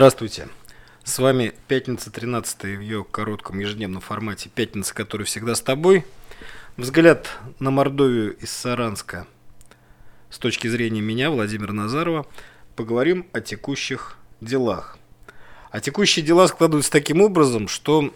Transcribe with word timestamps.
Здравствуйте. 0.00 0.48
С 1.04 1.18
вами 1.18 1.52
пятница 1.68 2.10
13 2.10 2.62
в 2.62 2.80
ее 2.80 3.04
коротком 3.04 3.58
ежедневном 3.58 4.00
формате. 4.00 4.48
Пятница, 4.48 4.94
которая 4.94 5.26
всегда 5.26 5.54
с 5.54 5.60
тобой. 5.60 6.06
Взгляд 6.78 7.28
на 7.58 7.70
Мордовию 7.70 8.34
из 8.38 8.50
Саранска 8.50 9.26
с 10.30 10.38
точки 10.38 10.68
зрения 10.68 11.02
меня, 11.02 11.30
Владимира 11.30 11.74
Назарова. 11.74 12.24
Поговорим 12.76 13.26
о 13.34 13.42
текущих 13.42 14.16
делах. 14.40 14.96
А 15.70 15.80
текущие 15.80 16.24
дела 16.24 16.48
складываются 16.48 16.90
таким 16.90 17.20
образом, 17.20 17.68
что 17.68 18.14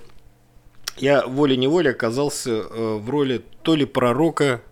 я 0.96 1.26
волей-неволей 1.26 1.90
оказался 1.90 2.50
э, 2.50 2.96
в 2.96 3.10
роли 3.10 3.44
то 3.60 3.74
ли 3.74 3.84
пророка, 3.84 4.62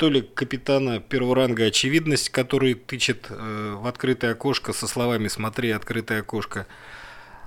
то 0.00 0.08
ли 0.08 0.22
капитана 0.22 0.98
первого 0.98 1.36
ранга 1.36 1.66
очевидность, 1.66 2.30
который 2.30 2.72
тычет 2.72 3.26
э, 3.28 3.76
в 3.78 3.86
открытое 3.86 4.32
окошко 4.32 4.72
со 4.72 4.86
словами 4.86 5.28
«смотри, 5.28 5.70
открытое 5.72 6.20
окошко». 6.20 6.66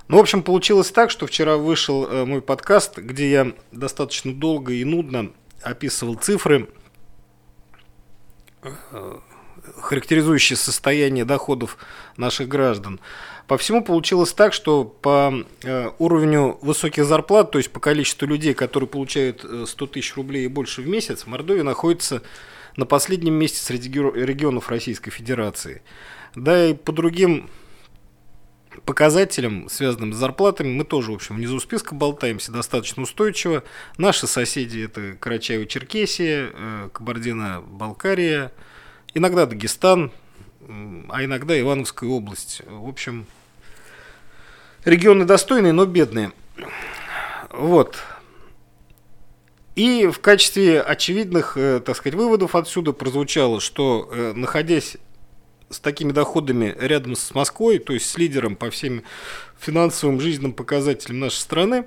Ну, 0.06 0.18
в 0.18 0.20
общем, 0.20 0.40
получилось 0.40 0.92
так, 0.92 1.10
что 1.10 1.26
вчера 1.26 1.56
вышел 1.56 2.06
э, 2.06 2.24
мой 2.24 2.42
подкаст, 2.42 2.98
где 2.98 3.28
я 3.28 3.52
достаточно 3.72 4.32
долго 4.32 4.72
и 4.72 4.84
нудно 4.84 5.32
описывал 5.62 6.14
цифры, 6.14 6.68
э, 8.62 9.18
характеризующие 9.78 10.56
состояние 10.56 11.24
доходов 11.24 11.76
наших 12.16 12.46
граждан. 12.46 13.00
По 13.46 13.58
всему 13.58 13.84
получилось 13.84 14.32
так, 14.32 14.52
что 14.52 14.84
по 14.84 15.44
э, 15.62 15.90
уровню 15.98 16.58
высоких 16.62 17.04
зарплат, 17.04 17.50
то 17.50 17.58
есть 17.58 17.70
по 17.70 17.80
количеству 17.80 18.26
людей, 18.26 18.54
которые 18.54 18.88
получают 18.88 19.44
100 19.66 19.86
тысяч 19.86 20.14
рублей 20.16 20.44
и 20.44 20.48
больше 20.48 20.80
в 20.80 20.88
месяц, 20.88 21.26
Мордовия 21.26 21.62
находится 21.62 22.22
на 22.76 22.86
последнем 22.86 23.34
месте 23.34 23.58
среди 23.58 23.90
регионов 23.90 24.68
Российской 24.68 25.10
Федерации. 25.10 25.82
Да 26.34 26.66
и 26.66 26.74
по 26.74 26.92
другим 26.92 27.48
показателям, 28.84 29.68
связанным 29.68 30.12
с 30.12 30.16
зарплатами, 30.16 30.68
мы 30.68 30.84
тоже, 30.84 31.12
в 31.12 31.14
общем, 31.14 31.36
внизу 31.36 31.60
списка 31.60 31.94
болтаемся 31.94 32.52
достаточно 32.52 33.02
устойчиво. 33.02 33.62
Наши 33.98 34.26
соседи– 34.26 34.84
это 34.84 35.12
Карачаево-Черкесия, 35.12 36.50
э, 36.52 36.88
Кабардино-Балкария, 36.92 38.52
иногда 39.14 39.46
Дагестан, 39.46 40.10
а 41.08 41.24
иногда 41.24 41.58
Ивановская 41.58 42.08
область. 42.08 42.62
В 42.66 42.88
общем, 42.88 43.26
регионы 44.84 45.24
достойные, 45.24 45.72
но 45.72 45.86
бедные. 45.86 46.32
Вот. 47.50 47.98
И 49.74 50.06
в 50.06 50.20
качестве 50.20 50.80
очевидных, 50.80 51.56
э, 51.56 51.80
так 51.80 51.96
сказать, 51.96 52.14
выводов 52.14 52.54
отсюда 52.54 52.92
прозвучало, 52.92 53.60
что 53.60 54.08
э, 54.12 54.32
находясь 54.34 54.96
с 55.68 55.80
такими 55.80 56.12
доходами 56.12 56.76
рядом 56.78 57.16
с 57.16 57.34
Москвой, 57.34 57.78
то 57.78 57.92
есть 57.92 58.08
с 58.08 58.16
лидером 58.16 58.54
по 58.54 58.70
всем 58.70 59.02
финансовым 59.58 60.20
жизненным 60.20 60.52
показателям 60.52 61.18
нашей 61.18 61.38
страны, 61.38 61.86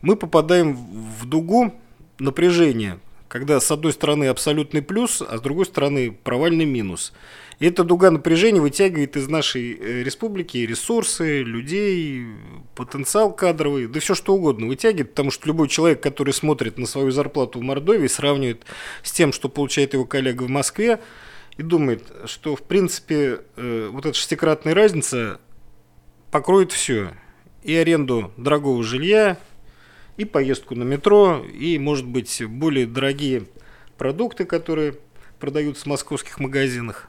мы 0.00 0.16
попадаем 0.16 0.74
в 0.74 1.26
дугу 1.26 1.74
напряжения, 2.18 2.98
когда 3.30 3.60
с 3.60 3.70
одной 3.70 3.92
стороны 3.92 4.24
абсолютный 4.24 4.82
плюс, 4.82 5.22
а 5.22 5.38
с 5.38 5.40
другой 5.40 5.64
стороны 5.64 6.10
провальный 6.10 6.64
минус. 6.64 7.12
И 7.60 7.66
эта 7.66 7.84
дуга 7.84 8.10
напряжения 8.10 8.60
вытягивает 8.60 9.16
из 9.16 9.28
нашей 9.28 9.72
э, 9.72 10.02
республики 10.02 10.56
ресурсы, 10.58 11.42
людей, 11.42 12.26
потенциал 12.74 13.32
кадровый, 13.32 13.86
да 13.86 14.00
все 14.00 14.16
что 14.16 14.34
угодно 14.34 14.66
вытягивает, 14.66 15.10
потому 15.10 15.30
что 15.30 15.46
любой 15.46 15.68
человек, 15.68 16.02
который 16.02 16.34
смотрит 16.34 16.76
на 16.76 16.86
свою 16.86 17.12
зарплату 17.12 17.60
в 17.60 17.62
Мордовии, 17.62 18.08
сравнивает 18.08 18.64
с 19.04 19.12
тем, 19.12 19.32
что 19.32 19.48
получает 19.48 19.94
его 19.94 20.04
коллега 20.04 20.42
в 20.42 20.50
Москве, 20.50 20.98
и 21.56 21.62
думает, 21.62 22.10
что 22.24 22.56
в 22.56 22.62
принципе 22.62 23.42
э, 23.56 23.90
вот 23.92 24.06
эта 24.06 24.16
шестикратная 24.16 24.74
разница 24.74 25.40
покроет 26.32 26.72
все. 26.72 27.12
И 27.62 27.76
аренду 27.76 28.32
дорогого 28.36 28.82
жилья, 28.82 29.38
и 30.20 30.26
поездку 30.26 30.74
на 30.74 30.82
метро, 30.82 31.42
и, 31.50 31.78
может 31.78 32.06
быть, 32.06 32.42
более 32.46 32.86
дорогие 32.86 33.44
продукты, 33.96 34.44
которые 34.44 34.96
продаются 35.38 35.84
в 35.84 35.86
московских 35.86 36.38
магазинах. 36.38 37.08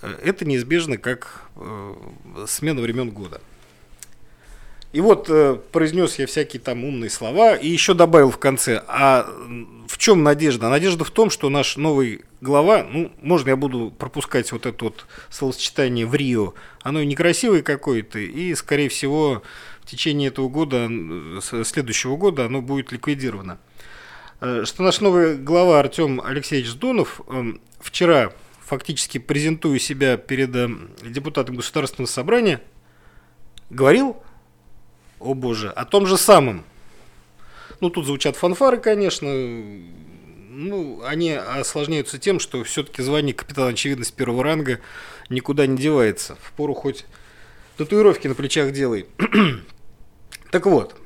Это 0.00 0.46
неизбежно 0.46 0.96
как 0.96 1.42
э, 1.56 1.94
смена 2.46 2.80
времен 2.80 3.10
года. 3.10 3.42
И 4.94 5.02
вот 5.02 5.26
э, 5.28 5.58
произнес 5.70 6.18
я 6.18 6.26
всякие 6.26 6.60
там 6.60 6.82
умные 6.82 7.10
слова 7.10 7.54
и 7.54 7.68
еще 7.68 7.92
добавил 7.92 8.30
в 8.30 8.38
конце, 8.38 8.82
а 8.88 9.26
в 9.86 9.98
чем 9.98 10.22
надежда? 10.22 10.70
Надежда 10.70 11.04
в 11.04 11.10
том, 11.10 11.28
что 11.28 11.50
наш 11.50 11.76
новый 11.76 12.22
глава, 12.40 12.86
ну, 12.90 13.12
можно 13.20 13.50
я 13.50 13.56
буду 13.56 13.90
пропускать 13.90 14.50
вот 14.50 14.64
это 14.64 14.82
вот 14.82 15.04
словосочетание 15.28 16.06
в 16.06 16.14
Рио, 16.14 16.54
оно 16.80 17.02
некрасивое 17.04 17.60
какое-то, 17.60 18.18
и, 18.18 18.54
скорее 18.54 18.88
всего, 18.88 19.42
течение 19.90 20.28
этого 20.28 20.48
года, 20.48 20.88
следующего 21.40 22.16
года 22.16 22.46
оно 22.46 22.62
будет 22.62 22.92
ликвидировано. 22.92 23.58
Что 24.38 24.82
наш 24.82 25.00
новый 25.00 25.36
глава 25.36 25.80
Артем 25.80 26.20
Алексеевич 26.20 26.70
Сдунов 26.70 27.20
вчера 27.80 28.32
фактически 28.70 29.18
презентуя 29.18 29.80
себя 29.80 30.16
перед 30.16 30.54
э, 30.54 30.68
депутатом 31.02 31.56
Государственного 31.56 32.08
собрания, 32.08 32.62
говорил, 33.68 34.16
о 35.18 35.34
боже, 35.34 35.70
о 35.70 35.84
том 35.84 36.06
же 36.06 36.16
самом. 36.16 36.64
Ну, 37.80 37.90
тут 37.90 38.06
звучат 38.06 38.36
фанфары, 38.36 38.76
конечно, 38.76 39.28
ну, 39.28 41.02
они 41.04 41.32
осложняются 41.32 42.20
тем, 42.20 42.38
что 42.38 42.62
все-таки 42.62 43.02
звание 43.02 43.34
капитана 43.34 43.70
очевидность 43.70 44.14
первого 44.14 44.44
ранга 44.44 44.78
никуда 45.30 45.66
не 45.66 45.76
девается. 45.76 46.36
В 46.40 46.52
пору 46.52 46.74
хоть 46.74 47.06
татуировки 47.76 48.28
на 48.28 48.36
плечах 48.36 48.70
делай. 48.70 49.06
так 50.50 50.66
вот, 50.66 50.96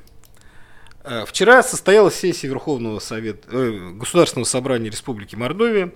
э, 1.03 1.25
вчера 1.27 1.61
состоялась 1.63 2.15
сессия 2.15 2.47
Верховного 2.47 2.99
Совета, 2.99 3.47
э, 3.51 3.91
Государственного 3.91 4.45
собрания 4.45 4.89
Республики 4.89 5.35
Мордовия. 5.35 5.91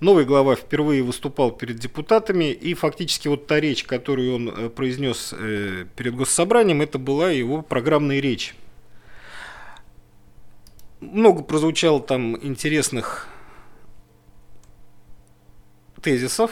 Новый 0.00 0.24
глава 0.24 0.54
впервые 0.56 1.02
выступал 1.02 1.52
перед 1.52 1.76
депутатами, 1.76 2.52
и 2.52 2.74
фактически 2.74 3.28
вот 3.28 3.46
та 3.46 3.60
речь, 3.60 3.84
которую 3.84 4.34
он 4.34 4.48
э, 4.48 4.68
произнес 4.68 5.32
э, 5.32 5.86
перед 5.96 6.14
госсобранием, 6.14 6.82
это 6.82 6.98
была 6.98 7.30
его 7.30 7.62
программная 7.62 8.20
речь. 8.20 8.54
Много 11.00 11.42
прозвучало 11.42 12.00
там 12.00 12.36
интересных 12.44 13.28
тезисов, 16.02 16.50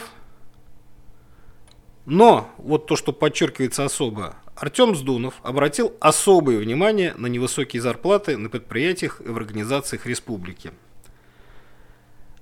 но 2.05 2.49
вот 2.57 2.87
то, 2.87 2.95
что 2.95 3.13
подчеркивается 3.13 3.85
особо, 3.85 4.35
Артем 4.55 4.95
Сдунов 4.95 5.35
обратил 5.43 5.93
особое 5.99 6.57
внимание 6.59 7.13
на 7.15 7.27
невысокие 7.27 7.81
зарплаты 7.81 8.37
на 8.37 8.49
предприятиях 8.49 9.21
и 9.25 9.29
в 9.29 9.37
организациях 9.37 10.05
республики. 10.05 10.71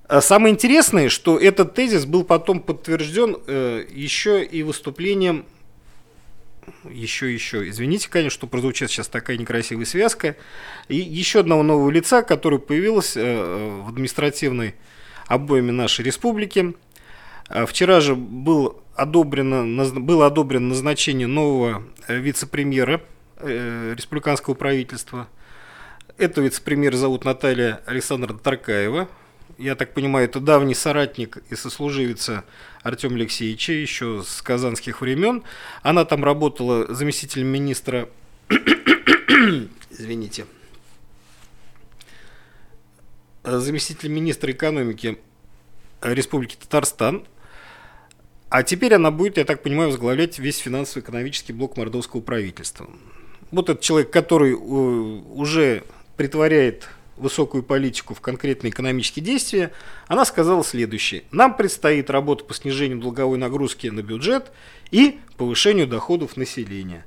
А 0.08 0.20
самое 0.20 0.54
интересное, 0.54 1.08
что 1.08 1.40
этот 1.40 1.74
тезис 1.74 2.06
был 2.06 2.26
потом 2.26 2.60
подтвержден 2.60 3.38
э, 3.48 3.86
еще 3.90 4.44
и 4.44 4.62
выступлением 4.62 5.46
еще, 6.84 7.34
еще, 7.34 7.68
извините, 7.70 8.10
конечно, 8.10 8.38
что 8.38 8.48
прозвучит 8.48 8.92
сейчас 8.92 9.08
такая 9.08 9.38
некрасивая 9.38 9.86
связка, 9.86 10.36
и 10.88 10.98
еще 10.98 11.40
одного 11.40 11.64
нового 11.64 11.90
лица, 11.90 12.22
который 12.22 12.60
появилось 12.60 13.16
э, 13.16 13.82
в 13.84 13.90
административной 13.90 14.76
обойме 15.28 15.72
нашей 15.72 16.06
республики. 16.06 16.76
А 17.48 17.66
вчера 17.66 18.00
же 18.00 18.16
был 18.16 18.82
одобрено, 19.02 19.86
было 20.00 20.28
одобрено 20.28 20.70
назначение 20.70 21.28
нового 21.28 21.84
э, 22.08 22.18
вице-премьера 22.18 23.02
э, 23.38 23.94
республиканского 23.96 24.54
правительства. 24.54 25.28
Этого 26.18 26.46
вице-премьера 26.46 26.96
зовут 26.96 27.26
Наталья 27.26 27.82
Александровна 27.86 28.40
Таркаева 28.40 29.08
я 29.62 29.76
так 29.76 29.94
понимаю, 29.94 30.26
это 30.26 30.40
давний 30.40 30.74
соратник 30.74 31.38
и 31.50 31.56
сослуживица 31.56 32.44
Артема 32.82 33.16
Алексеевича 33.16 33.74
еще 33.74 34.24
с 34.26 34.42
казанских 34.42 35.02
времен. 35.02 35.44
Она 35.84 36.04
там 36.06 36.24
работала 36.24 36.92
заместителем 36.94 37.48
министра... 37.48 38.10
Извините. 39.90 40.46
Заместитель 43.44 44.10
министра 44.10 44.52
экономики 44.52 45.20
Республики 46.02 46.56
Татарстан. 46.56 47.26
А 48.52 48.64
теперь 48.64 48.94
она 48.94 49.12
будет, 49.12 49.38
я 49.38 49.46
так 49.46 49.64
понимаю, 49.64 49.92
возглавлять 49.92 50.38
весь 50.38 50.58
финансово-экономический 50.58 51.54
блок 51.54 51.78
мордовского 51.78 52.20
правительства. 52.20 52.90
Вот 53.50 53.70
этот 53.70 53.82
человек, 53.82 54.12
который 54.12 54.52
э, 54.52 54.56
уже 54.56 55.84
притворяет 56.18 56.90
высокую 57.16 57.64
политику 57.64 58.14
в 58.14 58.20
конкретные 58.20 58.72
экономические 58.72 59.24
действия, 59.24 59.72
она 60.10 60.26
сказала 60.26 60.66
следующее. 60.66 61.24
Нам 61.32 61.56
предстоит 61.56 62.10
работа 62.10 62.44
по 62.44 62.54
снижению 62.54 63.00
долговой 63.00 63.38
нагрузки 63.38 63.88
на 63.88 64.02
бюджет 64.02 64.52
и 64.92 65.18
повышению 65.38 65.88
доходов 65.88 66.36
населения. 66.36 67.06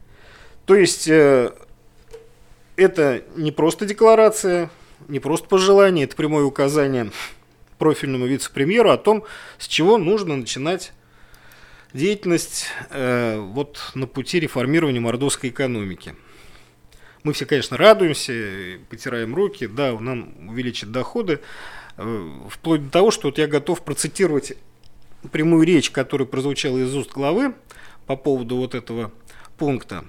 То 0.65 0.75
есть 0.75 1.09
э, 1.09 1.53
это 2.77 3.23
не 3.37 3.53
просто 3.53 3.85
декларация, 3.85 4.71
не 5.09 5.21
просто 5.21 5.47
пожелание, 5.47 6.07
это 6.07 6.17
прямое 6.17 6.45
указание 6.45 7.11
профильному 7.77 8.25
вице-премьеру 8.25 8.89
о 8.89 8.97
том, 8.97 9.25
с 9.59 9.69
чего 9.69 9.99
нужно 9.99 10.37
начинать 10.37 10.93
деятельность 11.95 12.67
э, 12.91 13.39
вот 13.39 13.93
на 13.95 14.07
пути 14.07 14.41
реформирования 14.41 15.01
мордовской 15.01 15.51
экономики. 15.51 16.15
Мы 17.23 17.33
все, 17.33 17.47
конечно, 17.47 17.79
радуемся, 17.79 18.79
потираем 18.91 19.35
руки, 19.35 19.67
да, 19.67 19.99
нам 19.99 20.49
увеличат 20.49 20.91
доходы, 20.93 21.41
э, 21.97 22.31
вплоть 22.51 22.85
до 22.85 22.91
того, 22.91 23.11
что 23.11 23.29
вот 23.29 23.39
я 23.39 23.47
готов 23.47 23.83
процитировать 23.83 24.55
прямую 25.33 25.67
речь, 25.67 25.91
которая 25.91 26.27
прозвучала 26.27 26.79
из 26.79 26.95
уст 26.95 27.13
главы 27.13 27.55
по 28.07 28.17
поводу 28.17 28.57
вот 28.57 28.75
этого 28.75 29.11
пункта. 29.57 30.05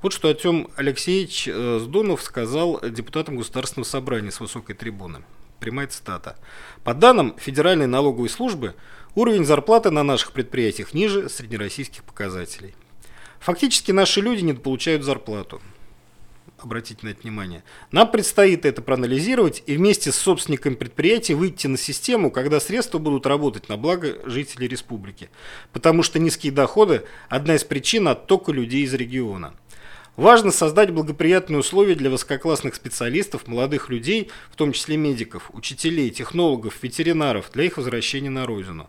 Вот 0.00 0.12
что 0.12 0.28
Артем 0.28 0.68
Алексеевич 0.76 1.48
э, 1.48 1.80
Сдунов 1.82 2.22
сказал 2.22 2.80
депутатам 2.88 3.36
Государственного 3.36 3.88
собрания 3.88 4.30
с 4.30 4.40
высокой 4.40 4.74
трибуны. 4.74 5.22
Прямая 5.60 5.86
цитата. 5.86 6.36
По 6.84 6.94
данным 6.94 7.34
Федеральной 7.38 7.86
налоговой 7.86 8.28
службы, 8.28 8.74
уровень 9.14 9.44
зарплаты 9.44 9.90
на 9.90 10.02
наших 10.02 10.32
предприятиях 10.32 10.94
ниже 10.94 11.28
среднероссийских 11.28 12.04
показателей. 12.04 12.74
Фактически 13.40 13.92
наши 13.92 14.20
люди 14.20 14.42
не 14.42 14.52
получают 14.52 15.02
зарплату 15.02 15.60
обратите 16.58 17.06
на 17.06 17.10
это 17.10 17.22
внимание. 17.22 17.62
Нам 17.90 18.10
предстоит 18.10 18.64
это 18.64 18.82
проанализировать 18.82 19.62
и 19.66 19.76
вместе 19.76 20.12
с 20.12 20.16
собственниками 20.16 20.74
предприятия 20.74 21.34
выйти 21.34 21.66
на 21.66 21.76
систему, 21.76 22.30
когда 22.30 22.60
средства 22.60 22.98
будут 22.98 23.26
работать 23.26 23.68
на 23.68 23.76
благо 23.76 24.16
жителей 24.24 24.68
республики. 24.68 25.30
Потому 25.72 26.02
что 26.02 26.18
низкие 26.18 26.52
доходы– 26.52 27.04
одна 27.28 27.56
из 27.56 27.64
причин 27.64 28.08
оттока 28.08 28.52
людей 28.52 28.84
из 28.84 28.94
региона. 28.94 29.54
Важно 30.16 30.50
создать 30.50 30.90
благоприятные 30.92 31.58
условия 31.58 31.94
для 31.94 32.08
высококлассных 32.08 32.74
специалистов, 32.74 33.46
молодых 33.46 33.90
людей, 33.90 34.30
в 34.50 34.56
том 34.56 34.72
числе 34.72 34.96
медиков, 34.96 35.50
учителей, 35.52 36.08
технологов, 36.08 36.82
ветеринаров, 36.82 37.50
для 37.52 37.64
их 37.64 37.76
возвращения 37.76 38.30
на 38.30 38.46
родину. 38.46 38.88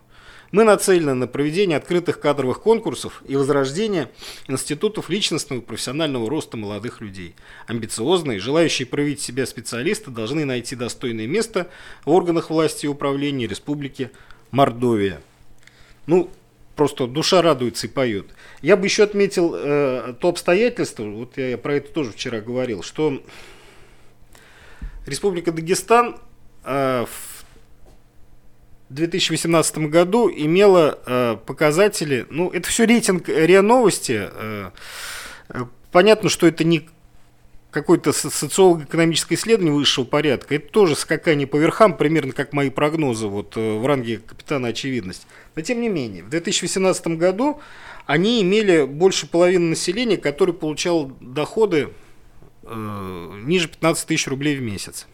Мы 0.52 0.64
нацелены 0.64 1.12
на 1.12 1.26
проведение 1.26 1.76
открытых 1.76 2.20
кадровых 2.20 2.62
конкурсов 2.62 3.22
и 3.28 3.36
возрождение 3.36 4.10
институтов 4.46 5.10
личностного 5.10 5.60
и 5.60 5.62
профессионального 5.62 6.30
роста 6.30 6.56
молодых 6.56 7.02
людей. 7.02 7.34
Амбициозные, 7.66 8.38
желающие 8.38 8.86
проявить 8.86 9.20
себя 9.20 9.44
специалисты 9.44 10.10
должны 10.10 10.46
найти 10.46 10.74
достойное 10.74 11.26
место 11.26 11.68
в 12.06 12.10
органах 12.10 12.48
власти 12.48 12.86
и 12.86 12.88
управления 12.88 13.46
Республики 13.46 14.10
Мордовия. 14.50 15.20
Ну, 16.06 16.30
просто 16.78 17.08
душа 17.08 17.42
радуется 17.42 17.88
и 17.88 17.90
поет. 17.90 18.26
Я 18.62 18.76
бы 18.76 18.86
еще 18.86 19.02
отметил 19.02 19.52
э, 19.52 20.14
то 20.20 20.28
обстоятельство, 20.28 21.02
вот 21.02 21.36
я 21.36 21.58
про 21.58 21.74
это 21.74 21.92
тоже 21.92 22.12
вчера 22.12 22.40
говорил, 22.40 22.84
что 22.84 23.20
Республика 25.04 25.50
Дагестан 25.50 26.18
э, 26.64 27.04
в 27.04 27.44
2018 28.90 29.78
году 29.90 30.30
имела 30.30 31.00
э, 31.04 31.36
показатели, 31.44 32.26
ну, 32.30 32.48
это 32.50 32.68
все 32.68 32.86
рейтинг 32.86 33.28
РИА 33.28 33.62
Новости. 33.62 34.30
Э, 34.30 34.70
э, 35.48 35.64
понятно, 35.90 36.28
что 36.28 36.46
это 36.46 36.62
не 36.62 36.88
какое-то 37.70 38.12
социолого-экономическое 38.12 39.34
исследование 39.34 39.74
высшего 39.74 40.04
порядка. 40.04 40.54
Это 40.54 40.68
тоже 40.70 40.96
скакание 40.96 41.46
по 41.46 41.56
верхам, 41.56 41.96
примерно 41.96 42.32
как 42.32 42.52
мои 42.52 42.70
прогнозы 42.70 43.26
вот, 43.26 43.56
э, 43.56 43.78
в 43.78 43.84
ранге 43.86 44.18
капитана 44.18 44.68
очевидность. 44.68 45.26
Но 45.54 45.62
тем 45.62 45.80
не 45.80 45.88
менее, 45.88 46.22
в 46.24 46.30
2018 46.30 47.18
году 47.18 47.60
они 48.06 48.40
имели 48.40 48.84
больше 48.84 49.26
половины 49.26 49.70
населения, 49.70 50.16
который 50.16 50.54
получал 50.54 51.12
доходы 51.20 51.90
э, 52.62 53.40
ниже 53.44 53.68
15 53.68 54.06
тысяч 54.06 54.26
рублей 54.28 54.56
в 54.56 54.62
месяц. 54.62 55.06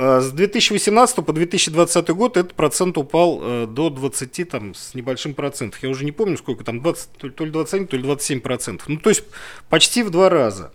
А 0.00 0.20
с 0.20 0.30
2018 0.30 1.24
по 1.24 1.32
2020 1.32 2.08
год 2.10 2.36
этот 2.36 2.54
процент 2.54 2.96
упал 2.98 3.40
э, 3.42 3.66
до 3.66 3.90
20 3.90 4.48
там, 4.48 4.72
с 4.72 4.94
небольшим 4.94 5.34
процентов. 5.34 5.82
Я 5.82 5.88
уже 5.88 6.04
не 6.04 6.12
помню, 6.12 6.38
сколько 6.38 6.62
там, 6.62 6.80
20, 6.80 7.34
то 7.34 7.44
ли 7.44 7.50
21, 7.50 7.88
то 7.88 7.96
ли 7.96 8.04
27 8.04 8.40
процентов. 8.40 8.88
Ну, 8.88 8.98
то 8.98 9.10
есть 9.10 9.24
почти 9.68 10.04
в 10.04 10.10
два 10.10 10.28
раза. 10.28 10.72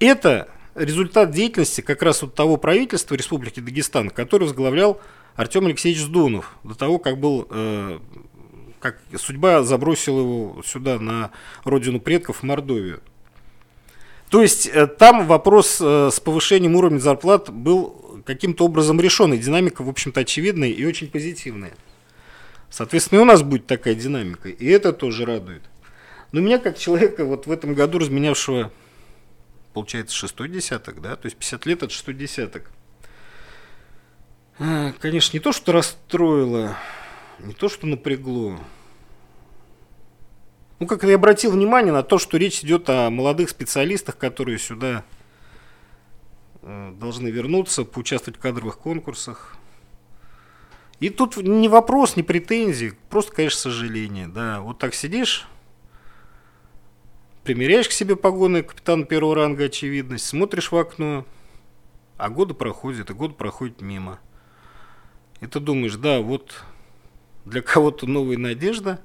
Это 0.00 0.48
результат 0.74 1.30
деятельности 1.30 1.82
как 1.82 2.02
раз 2.02 2.22
вот 2.22 2.34
того 2.34 2.56
правительства 2.56 3.14
Республики 3.14 3.60
Дагестан, 3.60 4.10
который 4.10 4.44
возглавлял 4.44 5.00
Артем 5.36 5.66
Алексеевич 5.66 6.02
Сдунов, 6.02 6.56
до 6.64 6.74
того, 6.74 6.98
как 6.98 7.20
был 7.20 7.46
э, 7.48 8.00
как 8.80 8.98
судьба 9.18 9.62
забросила 9.62 10.18
его 10.18 10.62
сюда, 10.66 10.98
на 10.98 11.30
родину 11.62 12.00
предков, 12.00 12.38
в 12.38 12.42
Мордовию. 12.42 13.02
То 14.30 14.42
есть 14.42 14.66
э, 14.66 14.88
там 14.88 15.28
вопрос 15.28 15.78
э, 15.80 16.10
с 16.12 16.18
повышением 16.18 16.74
уровня 16.74 16.98
зарплат 16.98 17.48
был 17.50 18.11
каким-то 18.24 18.64
образом 18.64 19.00
решен, 19.00 19.32
и 19.32 19.38
динамика, 19.38 19.82
в 19.82 19.88
общем-то, 19.88 20.20
очевидная 20.20 20.68
и 20.68 20.84
очень 20.84 21.08
позитивная. 21.10 21.72
Соответственно, 22.70 23.18
и 23.18 23.22
у 23.22 23.26
нас 23.26 23.42
будет 23.42 23.66
такая 23.66 23.94
динамика, 23.94 24.48
и 24.48 24.66
это 24.66 24.92
тоже 24.92 25.26
радует. 25.26 25.62
Но 26.32 26.40
меня, 26.40 26.58
как 26.58 26.78
человека, 26.78 27.24
вот 27.24 27.46
в 27.46 27.52
этом 27.52 27.74
году 27.74 27.98
разменявшего, 27.98 28.72
получается, 29.74 30.16
шестой 30.16 30.48
десяток, 30.48 31.02
да, 31.02 31.16
то 31.16 31.26
есть 31.26 31.36
50 31.36 31.66
лет 31.66 31.82
от 31.82 31.92
шестой 31.92 32.14
десяток, 32.14 32.70
а, 34.58 34.92
конечно, 35.00 35.36
не 35.36 35.40
то, 35.40 35.52
что 35.52 35.72
расстроило, 35.72 36.76
не 37.40 37.52
то, 37.52 37.68
что 37.68 37.86
напрягло, 37.86 38.58
ну, 40.82 40.88
как 40.88 41.04
я 41.04 41.14
обратил 41.14 41.52
внимание 41.52 41.92
на 41.92 42.02
то, 42.02 42.18
что 42.18 42.36
речь 42.36 42.64
идет 42.64 42.90
о 42.90 43.08
молодых 43.08 43.50
специалистах, 43.50 44.18
которые 44.18 44.58
сюда 44.58 45.04
должны 46.62 47.28
вернуться, 47.28 47.84
поучаствовать 47.84 48.38
в 48.38 48.42
кадровых 48.42 48.78
конкурсах. 48.78 49.56
И 51.00 51.10
тут 51.10 51.36
не 51.36 51.68
вопрос, 51.68 52.16
не 52.16 52.22
претензии, 52.22 52.94
просто, 53.10 53.32
конечно, 53.32 53.58
сожаление. 53.58 54.28
Да, 54.28 54.60
вот 54.60 54.78
так 54.78 54.94
сидишь, 54.94 55.48
примеряешь 57.42 57.88
к 57.88 57.92
себе 57.92 58.14
погоны 58.14 58.62
капитана 58.62 59.04
первого 59.04 59.34
ранга 59.34 59.64
очевидность, 59.64 60.24
смотришь 60.24 60.70
в 60.70 60.76
окно, 60.76 61.26
а 62.18 62.30
годы 62.30 62.54
проходят, 62.54 63.10
и 63.10 63.14
год 63.14 63.36
проходит 63.36 63.80
мимо. 63.80 64.20
И 65.40 65.46
ты 65.48 65.58
думаешь, 65.58 65.96
да, 65.96 66.20
вот 66.20 66.62
для 67.44 67.62
кого-то 67.62 68.06
новая 68.06 68.38
надежда, 68.38 69.00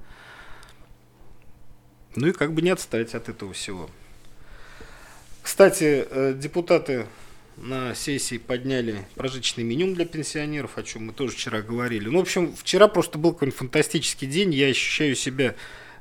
ну 2.15 2.27
и 2.27 2.31
как 2.31 2.53
бы 2.53 2.61
не 2.61 2.69
отстать 2.69 3.15
от 3.15 3.27
этого 3.27 3.53
всего. 3.53 3.89
Кстати, 5.41 6.05
э, 6.07 6.33
депутаты 6.35 7.07
на 7.57 7.95
сессии 7.95 8.37
подняли 8.37 9.05
прожиточный 9.15 9.63
минимум 9.63 9.95
для 9.95 10.05
пенсионеров, 10.05 10.77
о 10.77 10.83
чем 10.83 11.07
мы 11.07 11.13
тоже 11.13 11.33
вчера 11.33 11.61
говорили. 11.61 12.07
Ну, 12.07 12.19
в 12.19 12.21
общем, 12.21 12.55
вчера 12.55 12.87
просто 12.87 13.17
был 13.17 13.33
какой-нибудь 13.33 13.57
фантастический 13.57 14.27
день. 14.27 14.53
Я 14.53 14.67
ощущаю 14.67 15.15
себя 15.15 15.55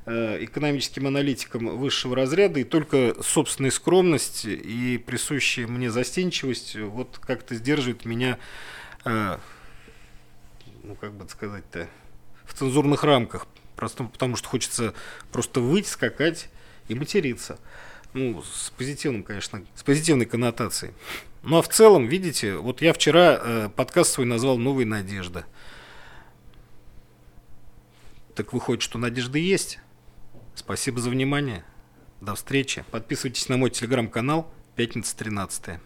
э, 0.04 0.44
экономическим 0.44 1.06
аналитиком 1.06 1.78
высшего 1.78 2.14
разряда, 2.14 2.60
и 2.60 2.64
только 2.64 3.16
собственная 3.22 3.70
скромность 3.70 4.44
и 4.44 4.98
присущая 4.98 5.66
мне 5.66 5.90
застенчивость 5.90 6.76
вот 6.76 7.18
как-то 7.20 7.54
сдерживает 7.54 8.04
меня, 8.04 8.38
э, 9.04 9.38
ну, 10.82 10.94
как 10.94 11.14
бы 11.14 11.26
сказать-то, 11.28 11.88
в 12.44 12.52
цензурных 12.52 13.02
рамках. 13.02 13.46
Просто 13.76 14.04
потому 14.04 14.36
что 14.36 14.48
хочется 14.48 14.94
просто 15.32 15.60
выйти, 15.60 15.88
скакать 15.88 16.48
и 16.88 16.94
материться. 16.94 17.58
Ну, 18.16 18.42
с 18.42 18.70
позитивным, 18.70 19.23
конечно, 19.23 19.62
с 19.75 19.82
позитивной 19.82 20.25
коннотацией. 20.25 20.94
Ну 21.42 21.58
а 21.58 21.62
в 21.62 21.68
целом, 21.68 22.06
видите, 22.06 22.56
вот 22.56 22.80
я 22.80 22.94
вчера 22.94 23.38
э, 23.38 23.68
подкаст 23.68 24.14
свой 24.14 24.25
назвал 24.25 24.56
«Новая 24.56 24.87
надежда». 24.87 25.44
Так 28.35 28.54
выходит, 28.54 28.82
что 28.82 28.96
надежда 28.96 29.37
есть. 29.37 29.80
Спасибо 30.54 30.99
за 30.99 31.11
внимание. 31.11 31.62
До 32.23 32.35
встречи. 32.35 32.87
Подписывайтесь 32.90 33.50
на 33.50 33.58
мой 33.58 33.68
телеграм-канал 33.68 34.50
«Пятница 34.76 35.14
13 35.14 35.64
-е». 35.64 35.80